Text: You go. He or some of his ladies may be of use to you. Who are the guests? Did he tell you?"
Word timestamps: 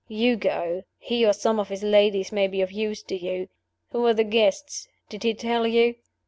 You 0.07 0.35
go. 0.35 0.83
He 0.97 1.23
or 1.27 1.31
some 1.31 1.59
of 1.59 1.69
his 1.69 1.83
ladies 1.83 2.31
may 2.31 2.47
be 2.47 2.61
of 2.61 2.71
use 2.71 3.03
to 3.03 3.15
you. 3.15 3.49
Who 3.91 4.07
are 4.07 4.15
the 4.15 4.23
guests? 4.23 4.87
Did 5.09 5.21
he 5.21 5.35
tell 5.35 5.67
you?" 5.67 5.93